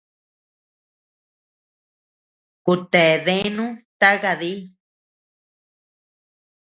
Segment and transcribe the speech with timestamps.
[2.65, 3.65] Ku ta deanu
[3.99, 4.53] taka di.